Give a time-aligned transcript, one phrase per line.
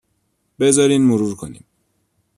[0.59, 1.63] بذارین مرور کنیم.